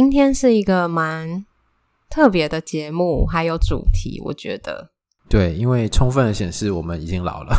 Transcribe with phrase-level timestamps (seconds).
[0.00, 1.44] 今天是一个蛮
[2.08, 4.92] 特别的节目，还有主题，我觉得。
[5.28, 7.56] 对，因为充分的显示我们已经老了。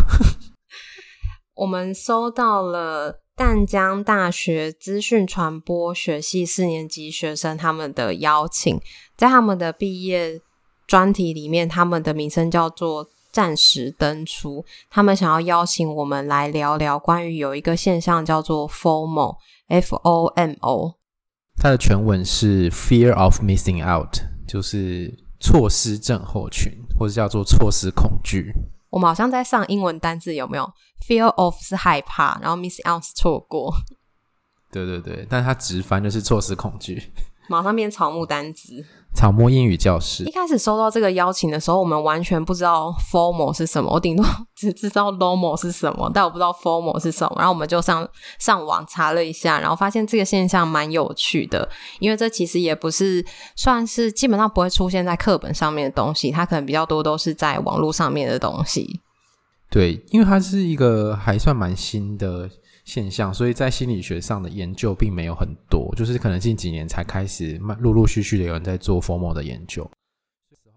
[1.55, 8.79] 我们收到了淡江大学资讯传播学系四年级学生他们的邀请，
[9.17, 10.39] 在他们的毕业
[10.87, 14.63] 专题里面，他们的名称叫做“暂时登出”。
[14.89, 19.39] 他们想要邀请我们来聊聊关于有一个现象叫做 FOMO，F-O-M-O。
[21.61, 28.53] 它的全文是 Fear of Missing Out，就是错失症候群，或者叫做错失恐惧。
[28.89, 30.71] 我们好像在上英文单字，有没有
[31.05, 33.73] ？Fear of 是害怕，然后 Missing Out 是错过。
[34.71, 37.11] 对对对，但它直翻就是错失恐惧。
[37.49, 38.85] 马上变草木单字。
[39.13, 40.23] 草木英语教室。
[40.23, 47.35] 一开始收到这个邀请的时候，我们完全不知道 formal 是什么，我顶多只知道 normal 是什么，但我不知道 formal 是什么。
[47.37, 51.67] 然后我们就上上网查了一下，然后发现这个现象蛮有趣的，
[51.99, 59.01] 因为这其实也不是算是基本上不会出现在课本上面的东西，它可能比较多都是在网络上面的东西。
[59.69, 62.49] 对，因为它是一个还算蛮新的。
[62.89, 69.87] 现象，所以在心理学上的研究并没有很多，就是可能近几年才开始，陆陆续续的有人在做 formal 的研究。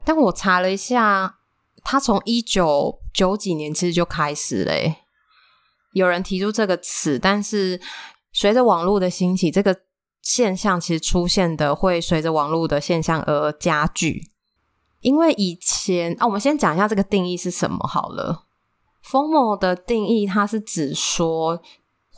[0.05, 1.39] 但我查了一下，
[1.83, 4.75] 他从一九九几年其实就开始了，
[5.95, 7.81] 有人提出这个词，但是
[8.31, 9.81] 随着网络的兴起，这个
[10.21, 14.29] 现象其实出现的会随着网络的现象而加剧。
[15.01, 18.45] 因为以前啊，我们先讲一下这个定义是什么好了。
[19.03, 21.63] formal 的定义，它是指说。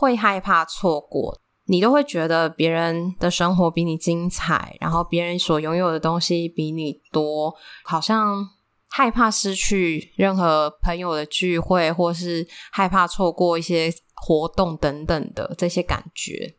[0.04, 7.54] 会害怕错过，你都会觉得别人的生活比你精彩，然后别人所拥有的东西比你多，
[7.84, 8.46] 好像
[8.90, 16.54] 害怕失去任何朋友的聚会，或是害怕错过一些活动等等的这些感觉。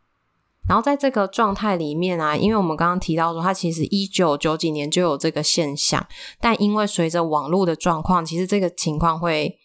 [0.68, 6.04] 然后在这个状态里面啊，因为我们刚刚提到说，它其实一九九几年就有这个现象，
[6.42, 9.60] 但因为随着网络的状况，其实这个情况会。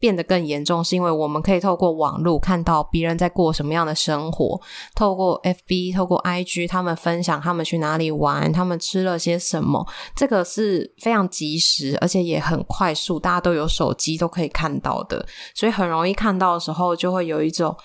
[0.00, 4.60] 变得更严重，是因为我们可以透过网络看到别人在过什么样的生活，
[4.94, 17.76] 透过 FB、透过 IG，他们分享他们去哪里玩，他们吃了些什么，这个是非常及时，而且也很快速，大家都有手机都可以看到的，所以很容易看到的时候，就会有一种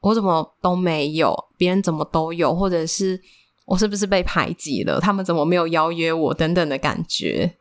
[0.00, 3.20] 我怎么都没有，别人怎么都有，或者是
[3.66, 6.32] 我是不是被排挤了，他们怎么没有邀约我？
[6.32, 7.56] 等等的感觉，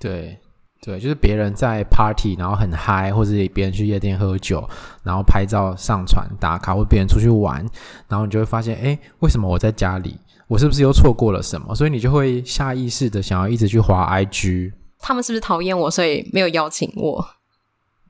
[0.00, 0.38] 对。
[0.84, 4.62] 对，就是别人在 party，然后很嗨，或者别人去夜店喝酒，
[5.02, 7.64] 然后拍照上传打卡，或别人出去玩，
[8.06, 10.18] 然后你就会发现，哎，为什么我在家里？
[10.46, 11.74] 我是不是又错过了什么？
[11.74, 14.72] 所以你就会下意识的想要一直去滑 IG。
[14.98, 17.26] 他们是不是讨厌我，所以没有邀请我？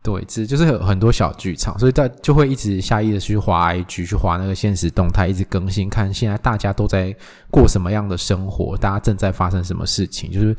[0.02, 7.14] 对，这就是有很多小剧场，所以在就会一直下意识的去滑 IG，去滑那个现实动态，一直更新，看现在大家都在
[7.52, 10.56] 过什么样的生活，大家正在发生什么事情，就是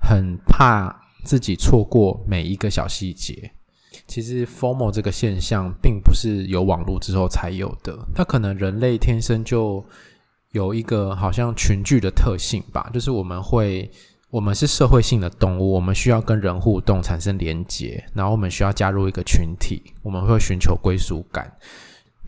[0.00, 0.96] 很怕。
[1.24, 3.50] 自己错过每一个小细节，
[4.06, 9.84] 其实 FOMO 这个现象并不是有网络之后才有的，它可能人类天生就
[10.52, 13.90] 有一个好像群聚的特性吧，就是我们会，
[14.30, 21.52] 我们是社会性的动物，我们需要跟人互动产生连结，然后我们需要加入一个群体，我们会寻求归属感。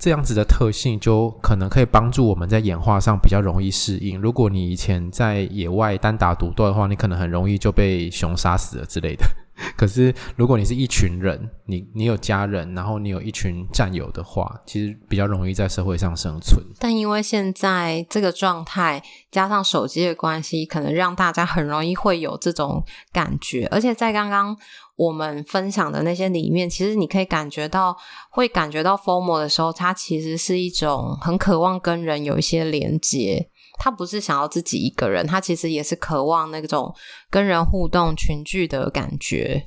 [0.00, 4.18] 这样子的特性就可能可以帮助我们在演化上比较容易适应。
[4.18, 9.26] 如果你以前在野外单打独斗的话，你可能很容易就被熊杀死了之类的。
[9.76, 16.64] 可是如果你是一群人，你你有家人，然后你有一群战友的话，其实比较容易在社会上生存。
[16.78, 22.82] 但因为现在这个状态加上手机的关系，可能让大家很容易会有这种
[23.12, 24.56] 感觉，而且在刚刚。
[25.00, 27.96] 我们分享的那些里面，其实你可以感觉到，
[28.28, 33.48] 会感觉到 formal 的时候，它其实是一种很渴望跟人有一些连接。
[33.78, 36.94] 他不是想要自己一个人，他其实也是渴望那种
[37.30, 39.64] 跟人互动、群聚的感觉。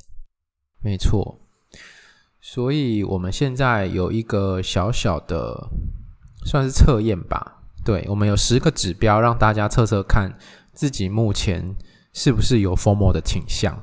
[0.84, 1.40] 没错，
[2.40, 5.68] 所以我们现在有一个小小的
[6.46, 7.64] 算是测验吧。
[7.84, 10.38] 对，我们有十个指标，让大家测测看
[10.74, 11.76] 自己目前
[12.14, 13.76] 是不是有 formal 的倾向。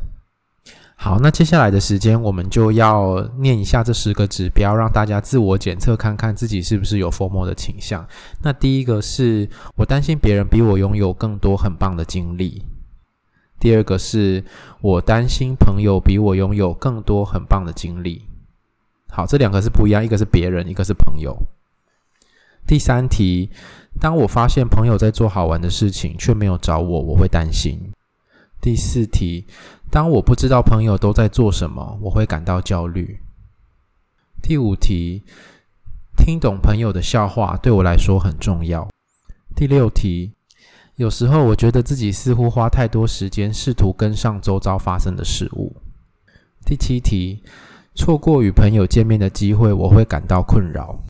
[1.02, 8.06] 好，那接下来的时间，我们就要念一下这十个指标，让大家自我检测，看看自己是不是有 FOMO 的倾向。
[8.42, 12.62] 那第一个是我担心别人比我拥有更多很棒的经历；
[13.58, 14.44] 第二个是
[14.82, 18.26] 我担心朋友比我拥有更多很棒的经历。
[19.08, 21.34] 好，这两个是不一样，一个是别人，一个是朋友。
[22.66, 23.48] 第三题，
[23.98, 27.90] 当我发现朋友在做好玩的事情，却没有找我，我会担心。
[28.62, 29.46] 第四题，
[29.90, 33.18] 当我不知道朋友都在做什么，我会感到焦虑。
[34.40, 35.24] 第五题，
[36.16, 38.88] 听懂朋友的笑话对我来说很重要。
[39.56, 40.32] 第六题，
[40.94, 45.76] 有时候我觉得自己似乎花太多时间试图跟上周遭发生的事物。
[46.64, 47.42] 第七题，
[47.96, 51.00] 错过与朋友见面的机会，我会感到困扰。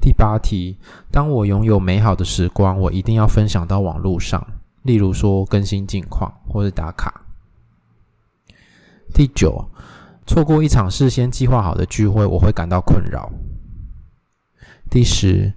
[0.00, 0.78] 第八题，
[1.10, 4.46] 当我拥有美好的时光，我一定要分享到网络上。
[4.86, 7.22] 例如说更新近况或是打卡。
[9.12, 9.68] 第九，
[10.26, 13.30] 错过一场事先计划好的聚会，我会感到困扰。
[14.88, 15.52] 第十，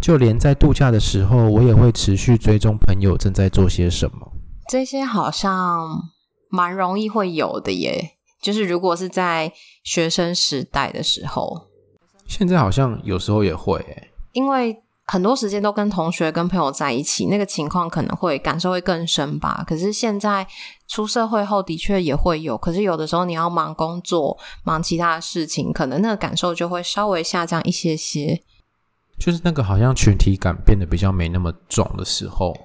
[0.00, 4.32] 就连在度假的时候，我也会持续追踪朋友正在做些什么。
[4.68, 6.10] 这些好像
[6.48, 9.52] 蛮容易会有的耶，就是如果是在
[9.82, 11.68] 学生时代的时候，
[12.26, 14.82] 现在好像有时候也会耶，因为。
[15.12, 19.62] 很多时间都跟同学、跟朋友在一起，那个情况可能会感受会更深吧。
[19.66, 20.46] 可是现在
[20.88, 22.56] 出社会后，的确也会有。
[22.56, 28.40] 可是有的时候你要忙工作、忙其他的事情，可能那个感受就会稍微下降一些些。
[29.18, 32.56] 就是那个好像群体感变得比较没那么重的时候，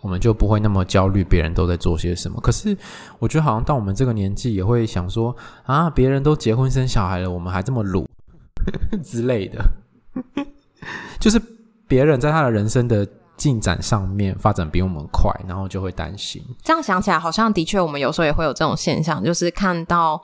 [0.00, 2.40] 我们就不会那么焦虑别人都在做些什么。
[2.40, 2.76] 可是
[3.20, 5.32] 我觉得好像到我们这个年纪，也会想说
[5.62, 8.08] 啊，别人都结婚生小孩了，我们还这么鲁
[9.04, 9.64] 之类的，
[11.20, 11.40] 就是。
[11.92, 13.06] 别人在他的人生的
[13.36, 16.42] 进展上面发展比我们快，然后就会担心。
[16.62, 20.22] 这样想起来，好像的确我们有时候也会有这种现象，就是看到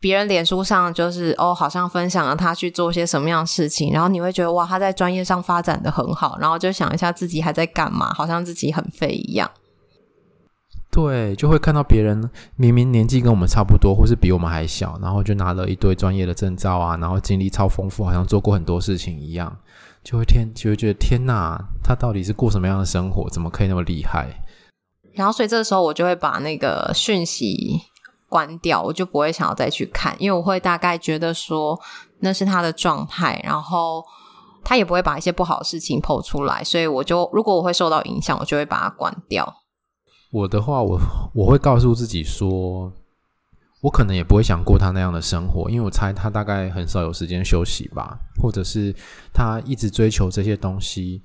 [0.00, 9.48] 别人脸书上就是哦，好像分享了他去做些什么样的事情，然后你会觉得哇，他在专业上发展的很好，然后就想一下自己还在干嘛，好像自己很废一样。
[10.90, 19.56] 对，就会看到别人明明年纪跟我们差不多，或是比我们还小，然后就拿了一堆专业的证照啊，然后经历超丰富，好像做过很多事情一样。
[20.04, 23.30] 就会天就会觉得天哪，他到底是过什么样的生活？
[23.30, 24.44] 怎么可以那么厉害？
[25.14, 27.80] 然后，所以这个时候我就会把那个讯息
[28.28, 31.78] 关掉，我就不会想要再去看，因为我会大概觉得说
[32.20, 34.02] 那是他的状态，然后
[34.64, 39.54] 他也不会把一些不好的事情 po 出来，所以我就如果我会受到影响，我就会把它关掉。
[40.32, 40.98] 我的话，我
[41.34, 42.92] 我会告诉自己说。
[43.82, 48.94] 我可能也不会想过他那样的生活，因为我猜他大概很少有时间休息吧，或者是
[49.34, 51.20] 他一直追求这些东西，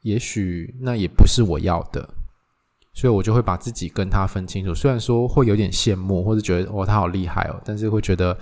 [0.00, 2.08] 也许那也不是我要的，
[2.94, 4.74] 所以我就会把自己跟他分清楚。
[4.74, 8.34] 虽然说会有点羡慕，或者觉得哦他好厉害哦，但是会觉得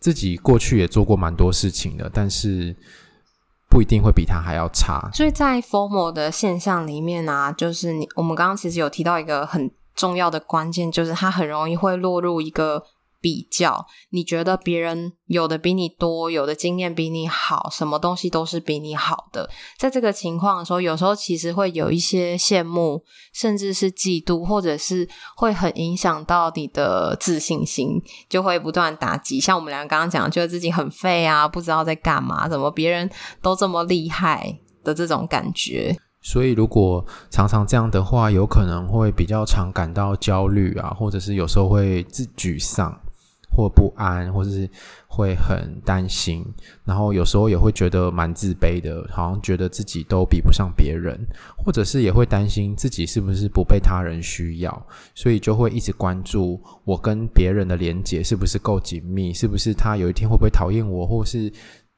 [0.00, 2.74] 自己过去也做过蛮多事情的，但是
[3.70, 5.08] 不一定会比他还要差。
[5.14, 12.82] 所以在 formal 的现象里面啊，就是你我们刚刚其实有提到一个很重要的关键，就是他很容易会落入一个。
[13.20, 19.48] 比较，你觉得别人有的比你多，有的经验比你好，什么东西都是比你好的。
[19.78, 23.02] 在这个情况的时候，有时候其实会有一些羡慕，
[23.32, 29.40] 甚至是嫉妒，或者是会很影响到你的自信心，就会不断打击。
[29.40, 33.10] 像我们俩刚刚讲，觉得自己很废啊，不知道在干嘛，怎么别人
[33.42, 35.96] 都这么厉害的这种感觉。
[36.22, 43.00] 所以，如果常常这样的话，有可能会比较常感到焦虑啊，或者是有时候会自沮丧。
[43.50, 44.68] 或不安，或者是
[45.06, 46.44] 会很担心，
[46.84, 51.18] 然后有时候也会觉得蛮自卑的，好像觉得自己都比不上别人，
[51.56, 61.50] 或者是也会担心自己是不是不被他人需要，所以就会一直关注我跟别人的连结是不是够紧密，是不是他有一天会不会讨厌我，或是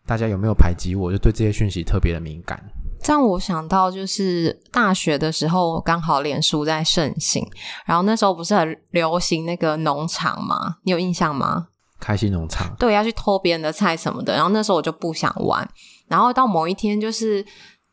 [0.07, 2.63] 大家有没有排挤我，就对这些讯息特别的敏感。
[3.05, 7.43] 让我想到，就是大学的时候，刚好脸书在盛行，
[7.87, 10.77] 然后那时候不是很流行那个农场吗？
[10.83, 11.69] 你有印象吗？
[11.99, 12.75] 开心农场。
[12.79, 14.35] 对，要去偷别人的菜什么的。
[14.35, 15.67] 然后那时候我就不想玩。
[16.07, 17.43] 然后到某一天，就是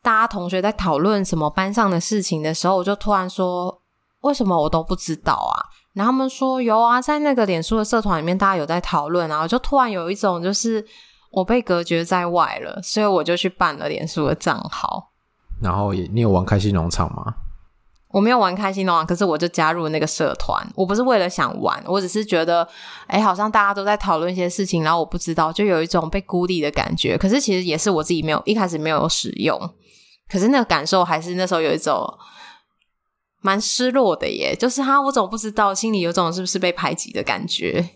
[0.02, 3.82] 大家同学在讨论什么班上的事情的时候，我就突然说
[4.20, 5.56] ：“为什么我都不知道啊？”
[5.94, 10.84] 然后他们说：“有啊，在那个脸书的社团里面，大家有在讨论。”然后就突然有一种就是。
[11.36, 15.12] 我被隔绝在外了，所以我就去办了脸书的账号。
[15.60, 17.34] 然后也，你有玩开心农场吗？
[18.08, 20.66] 我没有玩开心农场，可是我就加入那个社团。
[20.74, 22.66] 我不是为了想玩，我只是觉得，
[23.06, 27.18] 哎，好像大家都在讨论一些事情，然后我不知道，就有一种被孤立的感觉。
[27.18, 29.60] 可是其实也是我自己没有一开始没有使用，
[30.30, 32.02] 可是那个感受还是那时候有一种
[33.42, 34.56] 蛮失落的耶。
[34.58, 37.90] 就是哈，我怎么不知道，心里有种是不是被排挤的感觉？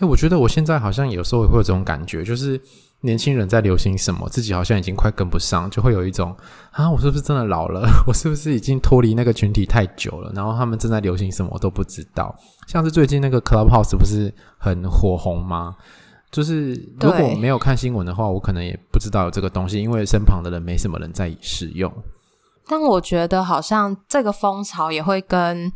[0.00, 2.60] 哎，我觉得我现在好像有时候也会有这种感觉，就是。
[3.02, 6.36] 年轻人在流行什么，自己好像已经快跟不上，就会有一种
[6.70, 7.88] 啊，我是不是真的老了？
[8.06, 10.30] 我是不是已经脱离那个群体太久了？
[10.34, 12.36] 然后他们正在流行什么我都不知道。
[12.66, 15.74] 像是最近那个 Clubhouse 不是很火红吗？
[16.30, 21.90] 就是如果没有看新闻的话，我可能也不知道有这个东西，因为身旁的人没什么人在使用。
[22.68, 25.72] 但我觉得好像这个风潮也会跟。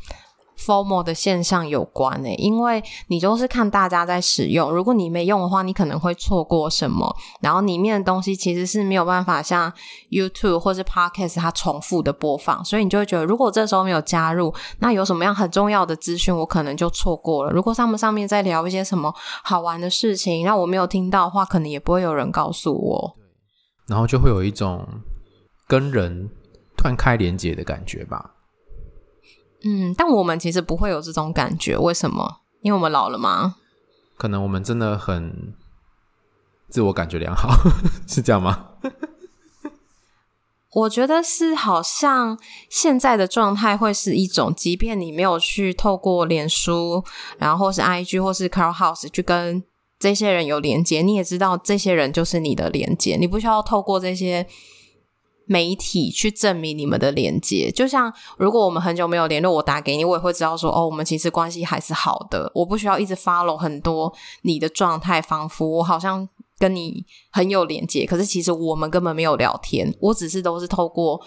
[0.59, 7.15] Formal 的现象有关诶，因为你都是看大家在使用，如果你没用的话，你可能会错过什么。
[7.41, 9.73] 然后里面的东西其实是没有办法像
[10.11, 17.53] YouTube 或是 Podcast 它重复的播放，所以你就会觉得，如果这时候没有加入，那有什么样很重要的资讯，我可能就错过了。
[17.53, 23.17] 如果他们上面在聊一些什么好玩的事情，那我没有听到的话，可能也不会有人告诉我。
[23.87, 24.87] 然后就会有一种
[25.67, 26.31] 跟人
[26.77, 28.34] 断开连接的感觉吧。
[29.67, 32.41] 嗯，但我们其实不会有这种感觉，为什么？
[32.61, 33.57] 因为我们老了吗？
[34.17, 35.55] 可能我们真的很
[36.69, 37.49] 自我感觉良好，
[38.07, 38.69] 是这样吗？
[40.73, 47.05] 我觉得是，好像现在的状态会是一种，即便你没有去透过脸书，
[47.39, 49.63] 然后是 IG 或是 Clubhouse 去跟
[49.99, 54.47] 这些人有连接，你也知道这些人就是你的连接，你不需要透过这些。
[55.47, 62.51] 媒体去证明你们的连接，就像如果我们很久没有联络，我打给你，我也会知道说，哦，我们其实关系还是好的。
[62.55, 66.27] 我不需要一直 follow 很多你的状态，仿佛我好像
[66.59, 69.95] 跟你很有连接，可是其实我们根本没有聊天。
[70.01, 71.21] 我只是都是透过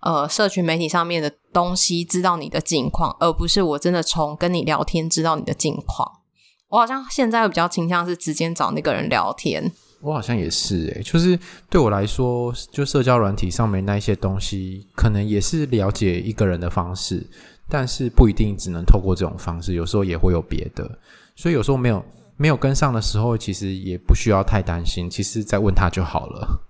[0.00, 6.20] 呃社群媒体上面的东西知道你的近况，而不是我真的从跟你聊天知道你的近况。
[6.68, 9.72] 我好像现在比较倾向是直接找那个人聊天。
[10.00, 11.36] 我好像也是诶、就是
[11.68, 17.26] 对我来说，就社交软体上面那一些东西，可能也是了解一个人的方式，
[17.68, 20.88] 但是不一定只能透过这种方式，有时候也会有别的。
[21.34, 22.04] 所以有时候没有
[22.36, 26.60] 没有跟上的时候，其实也不需要太担心，其实再问他就好了。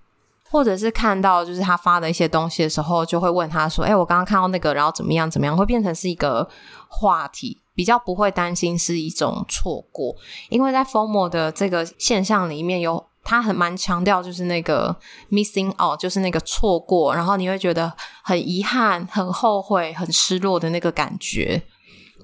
[0.49, 6.49] 或者是看到就是他发的一些东西的时候，就会问他说：“哎、我刚刚看到那个，然后怎么样怎么样？”会变成是一个
[6.87, 10.15] 话题，比较不会担心是一种错过，
[10.49, 13.05] 因为在 FOMO 的这个现象里面有。
[13.29, 14.95] 他很蛮强调，就是那个
[15.29, 17.93] missing out，就是那个错过，然后你会觉得
[18.23, 21.61] 很遗憾、很后悔、很失落的那个感觉。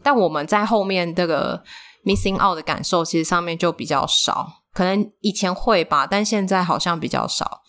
[0.01, 1.63] 但我们在后面这个
[2.03, 7.61] missing out 的感受，其实上面就比较少，可能以前会吧，但现在好像比较少。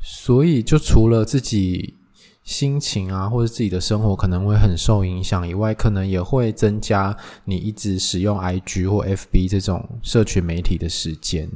[0.00, 1.96] 所以，就除了自己。
[2.44, 11.50] 心情啊，或者自己的生活可能会很受影响以外，可能也会增加你一直使用 IG 或 FB 这种社群媒体的时间，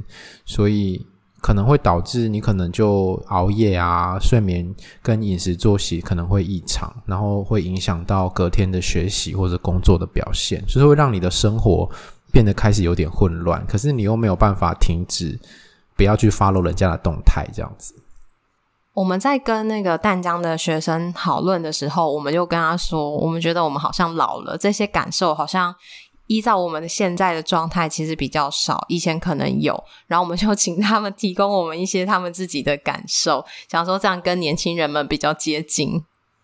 [0.45, 1.05] 所以
[1.41, 11.87] 可能会导致你可能就熬夜啊，睡眠跟饮食作息可能会异常，然后会影响到隔天的学习或者工作的表现，就是会让你的生活
[12.31, 13.63] 变得开始有点混乱。
[13.67, 15.39] 可是你又没有办法停止，
[15.95, 17.93] 不要去 follow 人家的动态，这样子。
[18.99, 25.73] 我们在跟那个淡江的学生讨论的时候，我们就跟他说，我们觉得我们好像老了，这些感受好像
[26.27, 29.81] 依照我们现在的状态，其实比较少，以前可能有。
[30.07, 36.03] 然后我们就请他们提供我们一些他们自己的感受，想说这样跟年轻人们比较接近。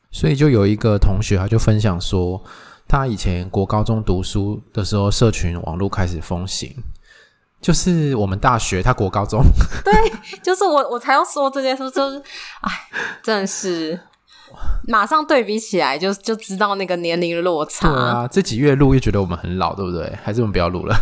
[0.09, 2.41] 所以就有一个同学，他就分享说，
[2.87, 6.73] 他以前国高中读书的时候，社群网络开始风行。
[7.61, 9.41] 就是我们大学，他国高中，
[9.83, 9.93] 对，
[10.43, 12.17] 就是我，我才要说这件事，就是，
[12.61, 12.71] 哎，
[13.23, 13.99] 真的是，
[14.87, 17.87] 马上对比起来就，就就知道那个年龄落差。
[17.89, 20.17] 对啊，这几月录又觉得我们很老，对不对？
[20.23, 20.95] 还是我们不要录了？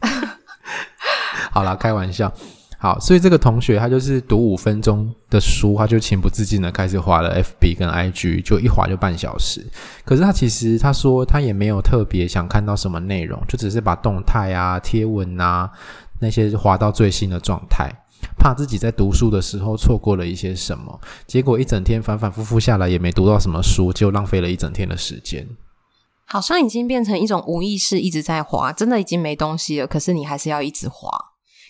[1.52, 2.32] 好啦，开玩笑。
[2.78, 9.66] 好，所以这个同学他就是读五分钟的书，他就情不自禁的开始滑了 FB 跟 IG，就一滑就半小时。
[10.04, 15.70] 可是他其实他说他也没有特别想看到什么内容，就只是把动态啊、贴文啊
[16.20, 17.90] 那些划到最新的状态，
[18.38, 21.00] 怕自己在读书的时候错过了一些什么。
[21.26, 25.48] 结果一整天反反复复下来也没读到什么书，就浪费了一整天的时间。
[26.26, 31.08] 好像已经变成一种无意识一直在滑，真的已经没东西了，可是你还是要一直滑。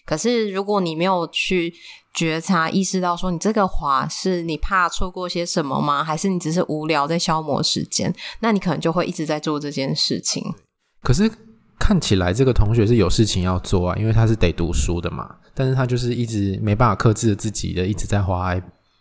[0.06, 1.73] 可是，如果你没有去
[2.12, 6.04] 觉察、意识到说你这个滑是你怕错过些什么吗？
[6.04, 8.14] 还是你只是无聊在消磨时间？
[8.40, 10.42] 那你可能就会一直在做这件事情。
[11.02, 11.30] 可是
[11.78, 15.37] 看起来这个同学是有事情要做啊，因为他是得读书的嘛。
[15.54, 18.54] 但是他就是一直没办法克制自己的，一直在滑。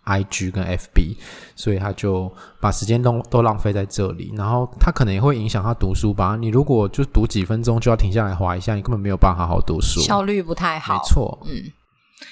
[0.03, 1.17] I G 跟 F B，
[1.55, 6.35] 所以他就把时间都都浪费在这里，然后他可能也会影响他读书吧。
[6.39, 10.95] 你如果就读几分钟就要停下来划一下，你根本没有办法好好读书，效率不太好。
[10.95, 11.71] 没错，嗯，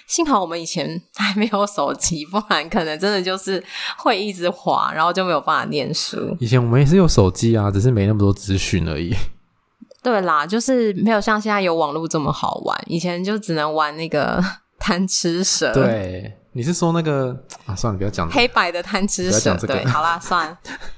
[0.08, 3.64] 幸好我们以前还没有手机，不然可能真的就是
[3.98, 6.36] 会一直滑，然后就没有办法念书。
[6.40, 9.14] 以前我们也是有手机啊，只是没那么多资讯而已。
[10.04, 12.84] 对啦，就是没有像现在有网络这么好玩。
[12.88, 14.44] 以前就只能玩那个
[14.80, 15.72] 贪吃蛇。
[15.74, 17.76] 对，你是说那个啊？
[17.76, 19.56] 算了，不要讲黑白的贪吃蛇。
[19.56, 20.58] 这个、对，好啦，算了，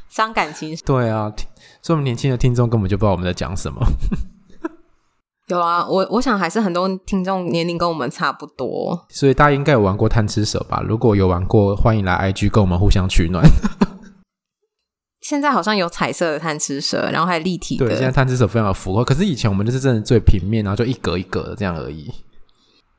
[0.09, 0.75] 伤感情。
[0.85, 1.31] 对啊，
[1.81, 3.79] 所以我们年轻的听众根本就不知道我们在讲什么。
[5.47, 10.81] 有啊，我我想还是很多听众年龄跟我们差不多，所以大家应该有玩过贪吃蛇吧？
[10.87, 13.45] 如果有玩过，欢迎来 IG 跟我们互相取暖。
[15.21, 17.85] 现在好像有彩色的贪吃蛇，然后还有立体的。
[17.85, 19.03] 对，现在贪吃蛇非常的符合。
[19.03, 22.11] 可是以前我们就是真的最平面，然后就一格一格的这样而已。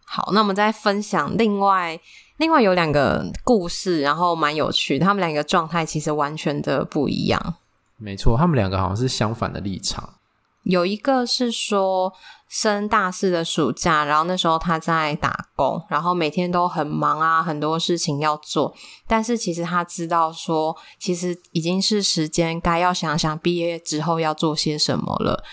[0.06, 1.98] 好，那我们再分享另外
[2.38, 4.98] 另外有两个故事，然后蛮有趣。
[4.98, 7.54] 他们两个状态其实完全的不一样。
[7.96, 10.14] 没错，他们两个好像是相反的立场。
[10.64, 12.10] 有一个是说
[12.48, 18.74] 升大四的暑假，然后那时候他在打工，然后每天都很忙啊，很多事情要做。
[19.06, 25.44] 但是其实他知道说，其实已经是时间该要想想毕业之后要做些什么了。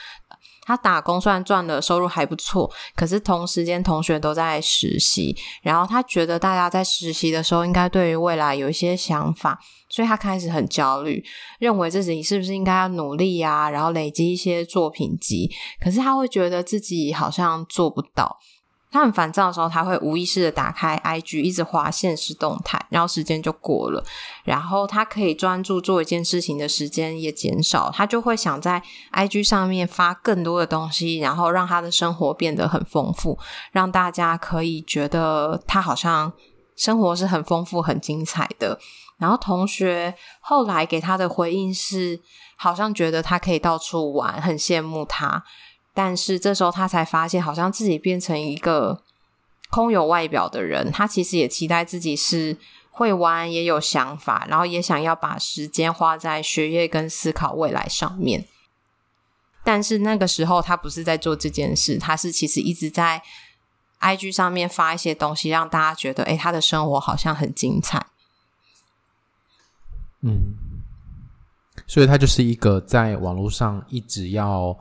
[0.71, 9.59] 他打工虽然赚的收入还不错，可是同时间同学都在实习，然后他觉得大家在实习的时候应该对于未来有一些想法。
[9.89, 11.21] 所以他开始很焦虑，
[11.59, 15.51] 认为自己是不是应该要努力啊，然后累积一些作品集。
[15.83, 18.37] 可是他会觉得自己好像做不到。
[18.91, 24.03] 他很烦躁的时候，他会无意识的打开 IG，一直滑现实动态，然后时间就过了。
[24.43, 28.83] 然后他可以专注做一件事情的时间也减少，他就会想在
[29.13, 33.39] IG 上面发更多的东西，然后让他的生活变得很丰富，
[33.71, 36.33] 让大家可以觉得他好像
[36.75, 38.77] 生活是很丰富、很精彩的。
[39.17, 42.19] 然后同学后来给他的回应是，
[42.57, 45.43] 好像觉得他可以到处玩，很羡慕他。
[45.93, 49.01] 但是这时候他才发现，好像自己变成一个
[49.69, 50.91] 空有外表的人。
[50.91, 52.57] 他其实也期待自己是
[52.89, 58.45] 会玩，也有想法，然后也想要把时间花在学业跟思考未来上面。
[59.63, 63.21] 但是那个时候他不是在做这件事，他是其实一直在
[63.99, 68.07] IG 上面发一些东西，让大家觉得，哎，他的生活好像很精彩。
[70.21, 70.55] 嗯，
[71.85, 74.75] 所以他就是一个在网络上一直要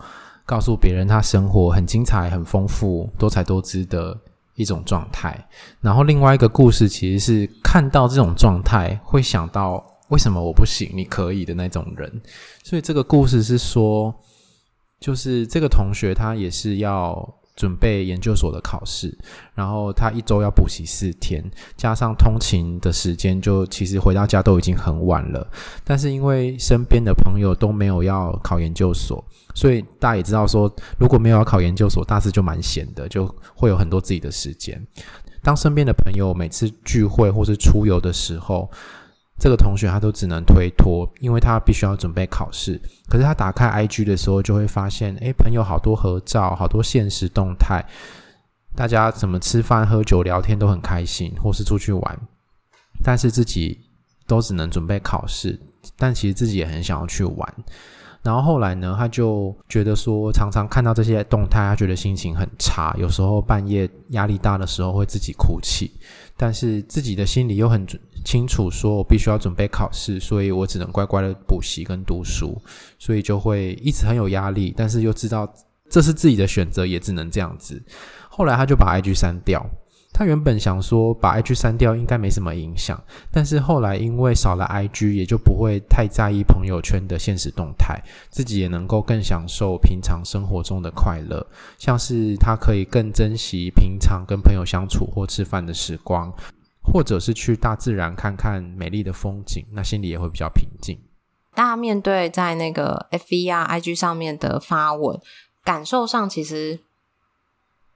[0.50, 4.18] 告诉别人他生活很精彩、很丰富、多彩多姿的
[4.56, 5.38] 一种状态。
[5.80, 12.20] 然后另外一个故事其实是看到这种状态，会想到为什么我不行，你可以的那种人。
[12.64, 14.12] 所以这个故事是说，
[14.98, 17.39] 就是这个同学他也是要。
[17.60, 19.14] 准备研究所的考试，
[19.54, 21.44] 然后他一周要补习四天，
[21.76, 25.46] 加上通勤的时间，就其实回到家都已经很晚了。
[25.84, 29.22] 但是因为身边的朋友都没有要考研究所，
[29.54, 34.82] 所以大家也知道说，如果没有要考研究所，大四就蛮闲的，就会有很多自己的时间。
[35.42, 38.70] 当身边的朋友每次聚会或是出游的时候，
[39.40, 42.78] 这个同学他都只能推脱，因为他必须要准备考试。
[43.08, 47.82] 可是他打开 IG 的时候，就会发现，诶，朋友好多合照，好多现实动态，
[48.76, 52.18] 大家怎么吃饭、喝酒、聊天都很开心，或是出去玩。
[53.02, 53.80] 但是自己
[54.26, 55.58] 都只能准备考试，
[55.96, 57.54] 但其实自己也很想要去玩。
[58.22, 62.94] 然后后来呢，他就觉得说，常常看到这些动态，他觉得心情很差。
[62.98, 65.90] 有时候半夜压力大的时候，会自己哭泣。
[66.42, 67.86] 但是自己的心里又很
[68.24, 72.58] 清楚，说我必须要准备考试，所以我只能乖乖的补习跟读书，
[72.98, 74.72] 所以就会一直很有压力。
[74.74, 75.46] 但是又知道
[75.90, 77.82] 这是自己的选择，也只能这样子。
[78.30, 79.62] 后来他就把 IG 删掉。
[80.12, 91.46] 他原本想说把 IG 删掉应该没什么影响，但是后来因为少了 IG，也就不会太在意朋友圈的现实动态，自己也能够更享受平常生活中的快乐，
[91.78, 96.30] 像是他可以更珍惜平常跟朋友相处或吃饭的时光，
[96.82, 100.98] 或者是去大自然看看美丽的风景，那心里也会比较平静。
[101.54, 105.18] 大家面对在那个 FB 啊 IG 上面的发文，
[105.64, 106.80] 感受上其实。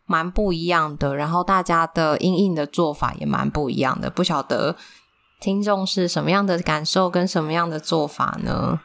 [0.06, 4.76] 蛮不一样的，然后大家的因应的做法也蛮不一样的，不晓得
[5.40, 8.80] 听众是什么样的感受跟什么样的做法呢？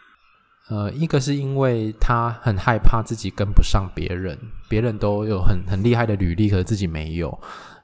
[0.69, 4.37] 呃，一个是因为他很害怕自己跟不上别人，
[4.69, 7.35] 别人都有很很厉害的履历，可是自己没有，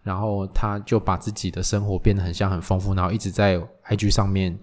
[0.03, 4.55] 然后他就把自己的生活变得很像很丰富，然后一直在 IG 上面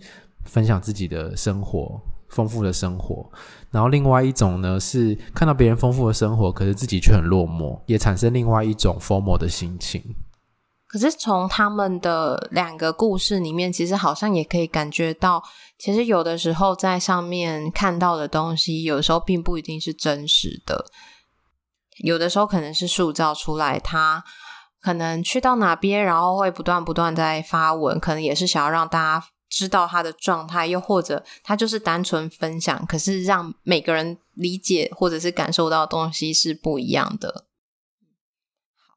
[0.44, 2.00] 分享自己的生活。
[2.33, 3.31] 丰富的生活，
[3.71, 10.03] 然后另外一种呢是看到别人丰富的生活，可是自己却很落寞，也产生另外一种 FOMO 的心情。
[10.87, 15.42] 可是从他们的两个故事里面，其实好像也可以感觉到，
[15.79, 20.87] 其实有的时候在上面看到的东西，有时候并不一定是真实的，
[22.05, 24.23] 有的时候可能是塑造出来他
[24.83, 37.45] 可能去到哪边，然后会不断不断在发文，可能也是想要让大家知道他的状态，又或者他就是单纯分享，可是让每个人理解或者是感受到的东西是不一样的。
[38.75, 38.95] 好，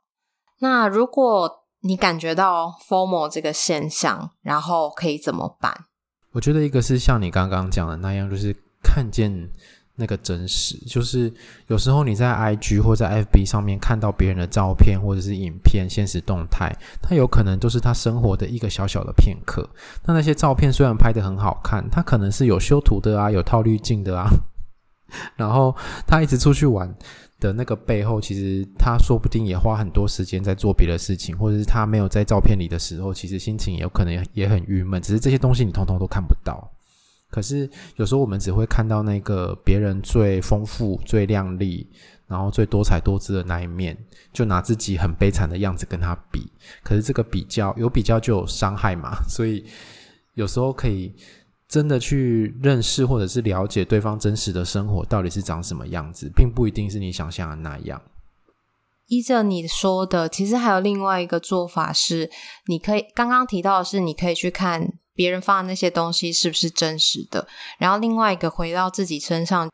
[0.60, 5.88] 那如果你感觉到 formal 这个现象，然后可以怎么办？
[6.32, 9.52] 我觉得一个是像你刚刚讲的那样，就是看见。
[9.96, 11.32] 那个真实，就是
[11.68, 16.70] 有时候你在 IG 或在 FB 上面看到别人的照片或者是影片、现实动态，
[17.02, 19.70] 它有可能都是他生活的一个小小的片刻。
[20.06, 24.30] 那那些照片虽然拍得很好看，他可能是有修图的啊，有套滤镜的啊。
[25.38, 25.74] 然后
[26.06, 26.94] 他一直出去玩
[27.40, 35.02] 的那个背后，其实他说不定也花很多时间在做别的事情，或者是他没有在照片里的时候，其实心情也有可能也很郁闷。
[35.02, 36.70] 只是这些东西你通通都看不到。
[37.36, 41.86] 可是有时候我们只会看到那个别人最丰富、最亮丽，
[42.28, 43.98] 然后最多彩多姿的那一面，
[44.32, 46.50] 就拿自己很悲惨的样子跟他比。
[46.82, 49.66] 可是这个比较有比较就有伤害嘛， 所以
[50.36, 51.14] 有时候可以
[51.68, 58.02] 真的去认识或者是了解对方真实的生活到底是长什么样子，并不一定是你想象的那样。
[59.08, 62.32] 依着你说的，其实还有另外一个做法是，
[62.68, 64.95] 你可以刚刚提到的是，你可以去看。
[65.16, 67.48] 别人发的那些东西是不是真实的？
[67.80, 69.70] 然后另外一个回到自己身上，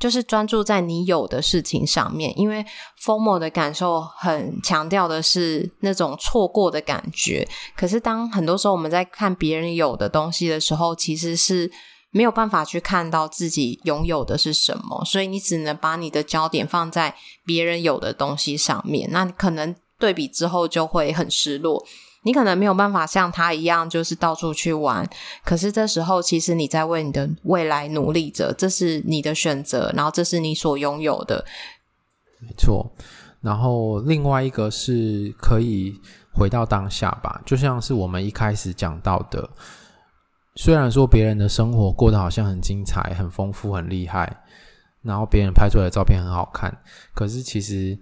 [0.00, 2.32] 就是专注在你有的事情上面。
[2.38, 2.64] 因为
[3.04, 7.46] FOMO 的感受很强调的是那种错过的感觉。
[7.76, 11.70] 可是当很多时候我们在看别人有的东西的时候，其实是
[12.10, 15.04] 没有办法去看到自己拥有的是什么。
[15.04, 19.10] 所以你只能把你的焦点放在别人有的东西上面。
[19.10, 21.84] 那可能对比之后就会很失落。
[22.28, 25.08] 你可能没有办法像他一样，就是到处去玩。
[25.42, 31.42] 可是这时候，其实你在为你的未来努力着，这是你的选择，然后这是你所拥有的。
[32.40, 32.92] 没错。
[33.40, 35.98] 然后另外一个是可以
[36.34, 39.48] 回到当下吧，就像是我们一开始讲到的，
[40.56, 44.42] 虽然说别人的生活过得好像很精彩、很丰富、很厉害，
[45.00, 46.76] 然后别人拍出来的照片很好看，
[47.14, 47.98] 可是其实。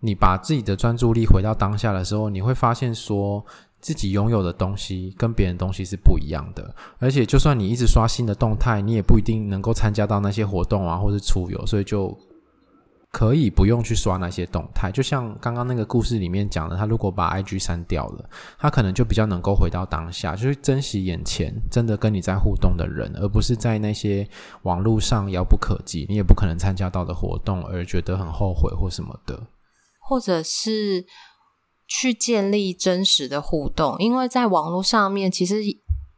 [0.00, 3.44] 你把自己的专注力回到当下的时候，你会发现说
[3.80, 6.74] 自己拥有的东西跟别人东西是不一样的。
[6.98, 12.16] 而且，就算你一直刷新的动态，你也不一定能够参加到那些活动啊，或是出游，所以就
[13.10, 14.90] 可以不用去刷那些动态。
[14.92, 18.28] 就像刚刚那个故事里面讲的，他如果把 IG 删掉了，
[18.58, 24.28] 他可能就比较能够回到当下，就是珍惜眼前真的跟你在互动的人，而不是在那些
[24.62, 29.40] 网络上遥不可及、你也不可能参加到的活动而觉得很后悔或什么的。
[30.08, 31.04] 或者是
[31.88, 35.62] 去建立真实的互动，因为在网络上面，其实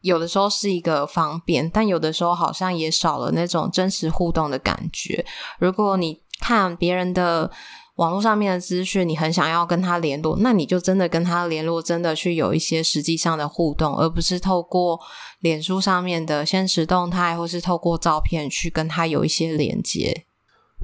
[0.03, 5.25] 有的时候是一个方便，但有的时候好像也少了那种真实互动的感觉。
[5.59, 7.51] 如果你看别人的
[7.97, 15.01] 网络上面的资讯，你很想要跟他联络，那你就真的跟他联络，真的去有一些实际上的互动，而不是透过
[15.41, 20.27] 脸书上面的现实动态，或是透过照片去跟他有一些连接。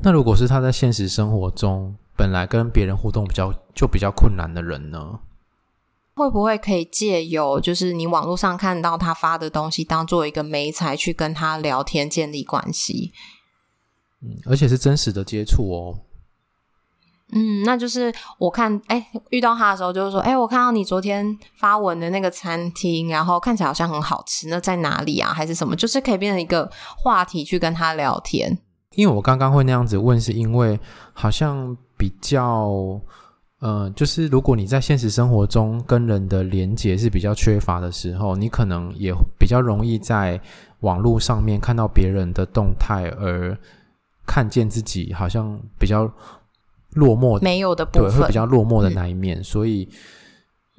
[0.02, 5.18] 那如果是他在现实生活中，本来跟别人互动比较就比较困难的人呢，
[6.14, 13.12] 会不会可以借由就是你网络上看到他发的东西，当做一个媒材去跟他聊天，建立关系？
[14.22, 15.98] 嗯，而且是真实的接触哦。
[17.32, 25.34] 嗯，那就是我看，哎，遇到他的时候就是说，哎，我看到你昨天发文的那个餐厅，然后看起来好像很好吃，那在哪里啊？
[25.34, 25.74] 还是什么？
[25.74, 28.56] 就是可以变成一个话题去跟他聊天。
[28.92, 30.78] 因为我刚刚会那样子问，是因为
[31.12, 31.76] 好像。
[31.96, 33.00] 比较，
[33.60, 40.40] 呃，就是如果你在现实生活中跟人的连接是比较缺乏的时候，你可能也比较容易在
[40.80, 43.56] 网络上面看到别人的动态，而
[44.26, 46.10] 看见自己好像比较
[46.94, 49.40] 落寞，没有的部分，对，会比较落寞的那一面。
[49.40, 49.44] 嗯。
[49.44, 49.88] 所以，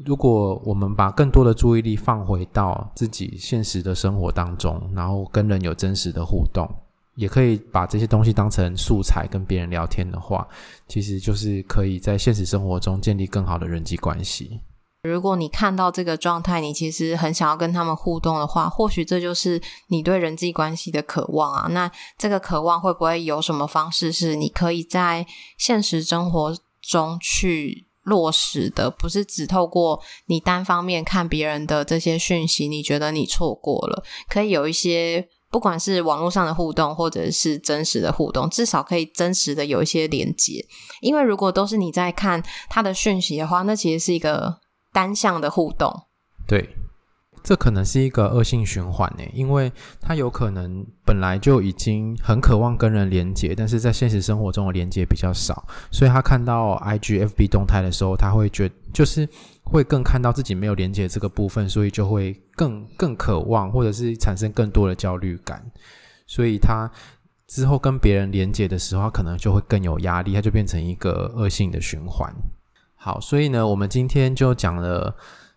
[0.05, 6.69] 如果我们把更多的注意力放回到自己现实的生活当中，然后跟人有真实的互动。
[7.15, 10.47] 也可以把这些东西当成素材跟别人聊天的话，
[10.87, 14.59] 其实就是可以在现实生活中建立更好的人际关系。
[15.03, 21.67] 如果你看到这个状态，你其实很想要跟他们互动的话，或许这就是你对人际关系的渴望啊。
[21.69, 25.25] 那这个渴望会不会有什么方式是你可以在
[25.57, 28.89] 现实生活中去落实的？
[28.89, 35.29] 不是只透过你单方面看别人的这些讯息，你觉得你错过了，可以有一些。
[35.55, 40.65] 不管是网络上的互动，或者是真实的互动，至少可以真实的有一些连接。
[40.99, 44.57] 因为如果都是你在看他的讯息的话，那其实是一个
[44.91, 45.89] 单向的互动。
[46.45, 46.75] 对，
[47.41, 59.25] 这可能是一个恶性循环呢，因为他有可能本来就已经很渴望跟人连接，但是在现实生活中的连接比较少，所以他看到 IG、FB 动态的时候，他会觉得就是
[59.65, 65.61] 会更看到自己没有连接这个部分，所以就会更更渴望，或者是产生更多的焦虑感，
[66.25, 66.89] 所以他
[67.47, 72.33] 之后跟别人连接的时候，可能就会更有压力，他就变成一个恶性的循环。
[72.95, 75.15] 好，所以呢，我们今天就讲了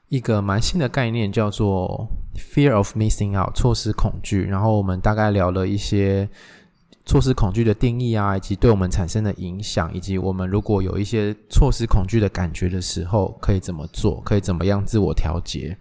[0.09, 4.43] 一个蛮新的概念，叫做 “fear of missing out” 错失恐惧。
[4.45, 6.29] 然后我们大概聊了一些
[7.09, 15.79] 措施恐惧的定义啊，以及对我们产生的影响，以及我们如果有一些措施恐惧的感觉的时候，可以怎么做，可以怎么样自我调节。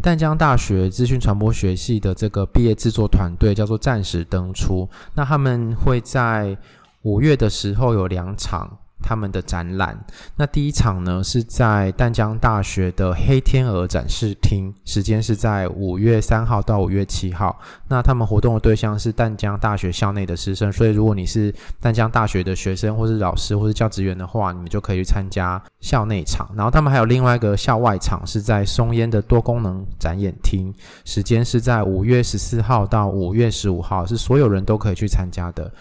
[0.00, 6.56] 淡江大学资讯传播学系的这个毕业制作团队叫做暂时登出，那他们会在
[7.02, 8.78] 五月的时候有两场。
[9.02, 9.98] 他们的展览，
[10.36, 17.58] 那第一场呢是在淡江大学的黑天鹅展示厅，时间是在五月三号到五月七号。
[17.88, 26.46] 那他们活动的对象是淡江大学校内的师生，所以如果你是淡江大学的学生，或是老师，或是教职员的话，你们就可以去参加校内场。
[26.54, 35.72] 然后他们还有另外一个校外场，是在松烟的多功能展演厅，时间是在五月十四号到五月十五号，是所有人都可以去参加的。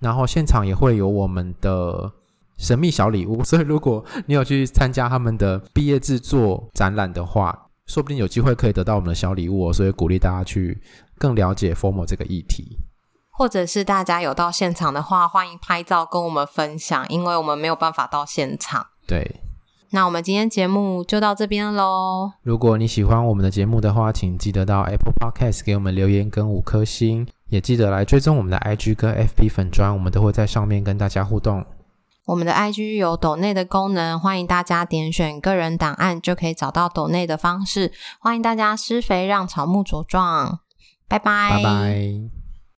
[0.00, 2.10] 然后现场也会有我们的。
[2.62, 9.72] 神秘小礼物，所以如果你有去参加他们的毕业制作展览的话，说不定有机会可以得到我们的小礼物哦。
[9.72, 10.80] 所以鼓励大家去
[11.18, 12.78] 更了解 FORMO 这个议题，
[13.32, 18.86] 或者是大家有到现场的话，欢迎拍照跟我们分享，因为我们没有办法到现场。
[19.08, 19.40] 对，
[19.90, 22.30] 那我们今天节目就到这边喽。
[22.44, 31.66] 如果你喜欢我们的节目的话，请记得到 Apple Podcast 给我们留言跟五颗星，也记得来追踪我们的 IG 跟 FB 粉砖，我们都会在上面跟大家互动。
[32.24, 37.92] 我们的 IG 有抖内的功能，欢迎大家点选个人档案，就可以找到抖内的方式。
[38.20, 40.60] 欢迎大家施肥，让草木茁壮。
[41.08, 41.50] 拜拜。
[41.56, 42.41] 拜拜。